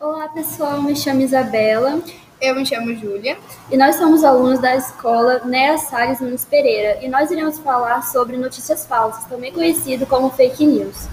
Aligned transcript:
Olá 0.00 0.28
pessoal, 0.28 0.80
me 0.80 0.94
chamo 0.94 1.22
Isabela. 1.22 2.00
Eu 2.40 2.54
me 2.54 2.64
chamo 2.64 2.94
Júlia. 2.94 3.36
E 3.68 3.76
nós 3.76 3.96
somos 3.96 4.22
alunos 4.22 4.60
da 4.60 4.76
escola 4.76 5.40
Nea 5.44 5.76
Salles 5.76 6.20
Nunes 6.20 6.44
Pereira 6.44 7.04
e 7.04 7.08
nós 7.08 7.32
iremos 7.32 7.58
falar 7.58 8.02
sobre 8.02 8.36
notícias 8.36 8.86
falsas, 8.86 9.24
também 9.24 9.52
conhecido 9.52 10.06
como 10.06 10.30
fake 10.30 10.64
news. 10.64 11.08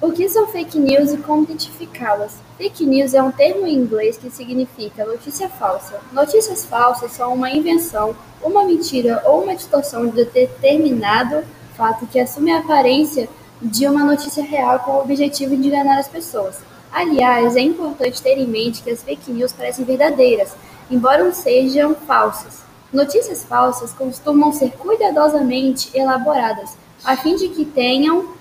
O 0.00 0.12
que 0.12 0.28
são 0.28 0.46
fake 0.46 0.78
news 0.78 1.12
e 1.12 1.16
como 1.16 1.42
identificá-las? 1.42 2.36
Fake 2.56 2.86
news 2.86 3.14
é 3.14 3.22
um 3.22 3.32
termo 3.32 3.66
em 3.66 3.74
inglês 3.74 4.16
que 4.16 4.30
significa 4.30 5.04
notícia 5.04 5.48
falsa. 5.48 6.00
Notícias 6.12 6.64
falsas 6.64 7.10
são 7.10 7.34
uma 7.34 7.50
invenção, 7.50 8.14
uma 8.40 8.64
mentira 8.64 9.20
ou 9.26 9.42
uma 9.42 9.56
distorção 9.56 10.06
de 10.06 10.24
determinado 10.24 11.42
fato 11.76 12.06
que 12.06 12.20
assume 12.20 12.52
a 12.52 12.58
aparência 12.58 13.28
de 13.60 13.86
uma 13.86 14.04
notícia 14.04 14.42
real 14.42 14.78
com 14.80 14.92
o 14.92 15.00
objetivo 15.00 15.56
de 15.56 15.68
enganar 15.68 15.98
as 15.98 16.08
pessoas. 16.08 16.58
Aliás, 16.90 17.56
é 17.56 17.60
importante 17.60 18.22
ter 18.22 18.38
em 18.38 18.46
mente 18.46 18.82
que 18.82 18.90
as 18.90 19.02
fake 19.02 19.30
news 19.30 19.52
parecem 19.52 19.84
verdadeiras, 19.84 20.54
embora 20.90 21.30
sejam 21.32 21.94
falsas. 21.94 22.62
Notícias 22.92 23.44
falsas 23.44 23.92
costumam 23.92 24.52
ser 24.52 24.72
cuidadosamente 24.72 25.90
elaboradas, 25.96 26.76
a 27.04 27.16
fim 27.16 27.36
de 27.36 27.48
que 27.48 27.64
tenham 27.64 28.34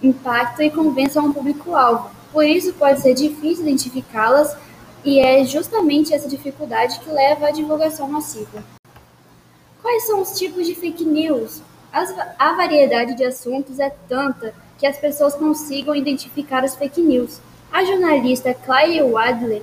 impacto 0.00 0.62
e 0.62 0.70
convençam 0.70 1.26
o 1.26 1.34
público-alvo. 1.34 2.10
Por 2.32 2.44
isso, 2.44 2.72
pode 2.74 3.00
ser 3.00 3.14
difícil 3.14 3.64
identificá-las, 3.64 4.56
e 5.04 5.18
é 5.18 5.44
justamente 5.44 6.12
essa 6.12 6.28
dificuldade 6.28 7.00
que 7.00 7.10
leva 7.10 7.48
à 7.48 7.50
divulgação 7.50 8.08
massiva. 8.08 8.62
Quais 9.82 10.06
são 10.06 10.20
os 10.20 10.38
tipos 10.38 10.66
de 10.66 10.74
fake 10.74 11.04
news? 11.04 11.62
As, 11.92 12.14
a 12.38 12.52
variedade 12.52 13.14
de 13.14 13.24
assuntos 13.24 13.78
é 13.78 13.90
tanta 14.08 14.54
que 14.78 14.86
as 14.86 14.98
pessoas 14.98 15.34
consigam 15.34 15.94
identificar 15.94 16.62
as 16.62 16.76
fake 16.76 17.00
news. 17.00 17.40
A 17.72 17.84
jornalista 17.84 18.54
Claire 18.54 19.02
Wadley, 19.02 19.62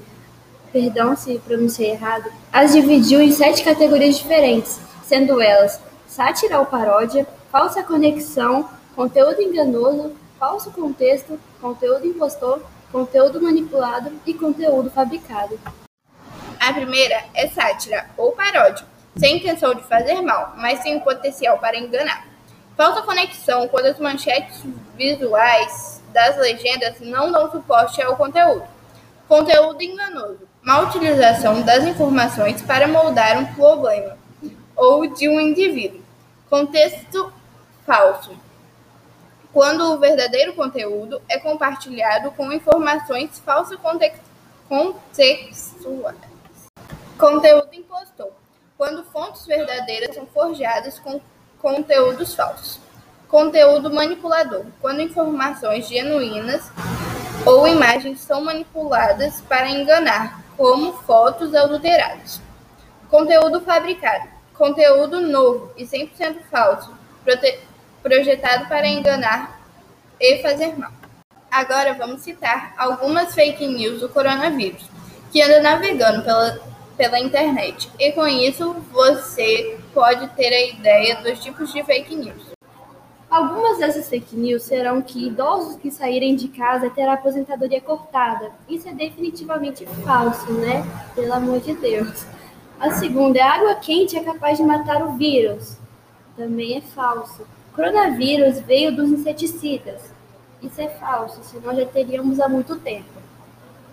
perdão 0.71 1.15
se 1.15 1.39
pronunciei 1.39 1.91
errado, 1.91 2.29
as 2.51 2.73
dividiu 2.73 3.21
em 3.21 3.31
sete 3.31 3.63
categorias 3.63 4.17
diferentes, 4.17 4.79
sendo 5.03 5.41
elas 5.41 5.79
sátira 6.07 6.59
ou 6.59 6.65
paródia, 6.65 7.27
falsa 7.51 7.83
conexão, 7.83 8.69
conteúdo 8.95 9.41
enganoso, 9.41 10.13
falso 10.39 10.71
contexto, 10.71 11.39
conteúdo 11.61 12.05
impostor, 12.05 12.61
conteúdo 12.91 13.41
manipulado 13.41 14.11
e 14.25 14.33
conteúdo 14.33 14.89
fabricado. 14.89 15.59
A 16.59 16.73
primeira 16.73 17.23
é 17.33 17.47
sátira 17.47 18.05
ou 18.17 18.31
paródia 18.31 18.94
sem 19.17 19.37
intenção 19.37 19.73
de 19.73 19.83
fazer 19.83 20.21
mal, 20.21 20.53
mas 20.57 20.81
tem 20.81 20.97
o 20.97 21.01
potencial 21.01 21.57
para 21.57 21.77
enganar. 21.77 22.27
Falta 22.75 23.01
conexão 23.01 23.67
quando 23.67 23.85
as 23.85 23.99
manchetes 23.99 24.61
visuais 24.95 26.03
das 26.11 26.37
legendas 26.37 26.99
não 26.99 27.31
dão 27.31 27.49
suporte 27.49 28.01
ao 28.01 28.17
conteúdo. 28.17 28.65
Conteúdo 29.27 29.81
enganoso. 29.81 30.39
Má 30.61 30.79
utilização 30.79 31.61
das 31.61 31.85
informações 31.85 32.61
para 32.61 32.87
moldar 32.87 33.37
um 33.37 33.45
problema 33.53 34.17
ou 34.75 35.07
de 35.07 35.29
um 35.29 35.39
indivíduo. 35.39 36.01
Contexto 36.49 37.31
falso. 37.85 38.37
Quando 39.53 39.93
o 39.93 39.97
verdadeiro 39.97 40.53
conteúdo 40.53 41.21
é 41.29 41.39
compartilhado 41.39 42.31
com 42.31 42.51
informações 42.51 43.39
falsas 43.39 43.79
contextuais. 43.79 45.45
Conteúdo 47.17 47.73
impostor 47.73 48.44
verdadeiras 49.45 50.15
são 50.15 50.25
forjadas 50.27 50.99
com 50.99 51.19
conteúdos 51.59 52.33
falsos. 52.35 52.79
Conteúdo 53.27 53.93
manipulador, 53.93 54.65
quando 54.81 55.01
informações 55.01 55.87
genuínas 55.87 56.71
ou 57.45 57.67
imagens 57.67 58.21
são 58.21 58.43
manipuladas 58.43 59.41
para 59.41 59.69
enganar, 59.69 60.43
como 60.57 60.93
fotos 60.93 61.53
adulteradas. 61.53 62.41
Conteúdo 63.09 63.61
fabricado, 63.61 64.29
conteúdo 64.53 65.19
novo 65.21 65.71
e 65.75 65.85
100% 65.85 66.37
falso, 66.49 66.93
projetado 68.01 68.67
para 68.67 68.87
enganar 68.87 69.59
e 70.19 70.41
fazer 70.41 70.77
mal. 70.77 70.91
Agora 71.51 71.93
vamos 71.93 72.21
citar 72.21 72.73
algumas 72.77 73.33
fake 73.33 73.67
news 73.67 74.01
do 74.01 74.09
coronavírus, 74.09 74.89
que 75.31 75.41
anda 75.41 75.61
navegando 75.61 76.23
pela 76.23 76.59
pela 76.97 77.19
internet. 77.19 77.91
E 77.99 78.11
com 78.11 78.27
isso 78.27 78.75
você 78.91 79.77
pode 79.93 80.27
ter 80.29 80.53
a 80.53 80.65
ideia 80.67 81.15
dos 81.17 81.43
tipos 81.43 81.71
de 81.71 81.83
fake 81.83 82.15
news. 82.15 82.55
Algumas 83.29 83.79
dessas 83.79 84.07
fake 84.07 84.35
news 84.35 84.63
serão 84.63 85.01
que 85.01 85.27
idosos 85.27 85.77
que 85.77 85.91
saírem 85.91 86.35
de 86.35 86.47
casa 86.47 86.89
terão 86.89 87.11
aposentadoria 87.11 87.81
cortada. 87.81 88.51
Isso 88.69 88.87
é 88.87 88.93
definitivamente 88.93 89.85
falso, 90.05 90.51
né? 90.53 90.85
Pelo 91.13 91.33
amor 91.33 91.59
de 91.59 91.73
Deus. 91.73 92.25
A 92.79 92.91
segunda 92.91 93.39
é 93.39 93.41
água 93.41 93.75
quente 93.75 94.17
é 94.17 94.23
capaz 94.23 94.57
de 94.57 94.63
matar 94.63 95.01
o 95.03 95.17
vírus. 95.17 95.77
Também 96.37 96.77
é 96.77 96.81
falso. 96.81 97.45
Coronavírus 97.73 98.59
veio 98.59 98.95
dos 98.95 99.09
inseticidas. 99.09 100.13
Isso 100.61 100.79
é 100.79 100.87
falso, 100.87 101.41
senão 101.43 101.75
já 101.75 101.85
teríamos 101.85 102.39
há 102.39 102.47
muito 102.47 102.77
tempo. 102.77 103.24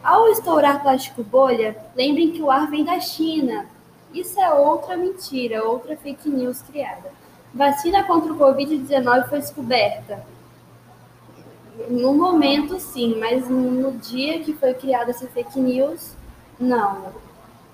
Ao 0.03 0.29
estourar 0.29 0.83
plástico 0.83 1.23
bolha, 1.23 1.77
lembrem 1.95 2.33
que 2.33 2.43
o 2.43 2.51
ar 2.51 2.69
vem 2.69 2.85
da 2.85 2.99
China. 2.99 3.67
Isso 4.13 4.41
é 4.41 4.53
outra 4.53 4.97
mentira, 4.97 5.65
outra 5.65 5.97
fake 5.97 6.29
news 6.29 6.61
criada. 6.61 7.13
Vacina 7.55 8.03
contra 8.03 8.33
o 8.33 8.37
Covid-19 8.37 9.29
foi 9.29 9.39
descoberta. 9.39 10.27
No 11.89 12.13
momento, 12.15 12.81
sim, 12.81 13.17
mas 13.19 13.49
no 13.49 13.93
dia 13.93 14.41
que 14.41 14.53
foi 14.53 14.75
criada 14.75 15.13
essa 15.13 15.27
fake 15.29 15.61
news, 15.61 16.15
não. 16.59 17.13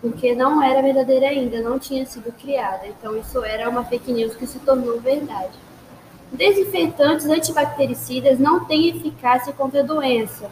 Porque 0.00 0.34
não 0.34 0.62
era 0.62 0.82
verdadeira 0.82 1.28
ainda, 1.28 1.62
não 1.62 1.78
tinha 1.78 2.04
sido 2.04 2.30
criada. 2.32 2.86
Então, 2.86 3.16
isso 3.16 3.42
era 3.42 3.70
uma 3.70 3.84
fake 3.84 4.12
news 4.12 4.36
que 4.36 4.46
se 4.46 4.58
tornou 4.58 5.00
verdade. 5.00 5.54
Desinfetantes 6.30 7.26
antibactericidas 7.26 8.38
não 8.38 8.66
têm 8.66 8.88
eficácia 8.88 9.52
contra 9.52 9.80
a 9.80 9.84
doença. 9.84 10.50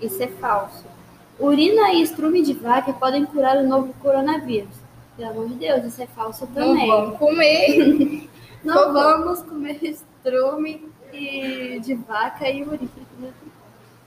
Isso 0.00 0.22
é 0.22 0.28
falso. 0.28 0.95
Urina 1.38 1.92
e 1.92 2.02
estrume 2.02 2.42
de 2.42 2.54
vaca 2.54 2.92
podem 2.92 3.24
curar 3.26 3.56
o 3.58 3.66
novo 3.66 3.92
coronavírus. 4.00 4.74
Pelo 5.16 5.30
amor 5.30 5.48
de 5.48 5.54
Deus, 5.54 5.84
isso 5.84 6.02
é 6.02 6.06
falso 6.06 6.46
também. 6.48 6.88
Não 6.88 6.96
vamos 6.96 7.18
comer. 7.18 8.28
Não 8.64 8.92
vamos 8.92 9.42
comer 9.42 9.78
estrume 9.82 10.88
de 11.12 11.94
vaca 11.94 12.48
e 12.50 12.62
urina. 12.62 12.90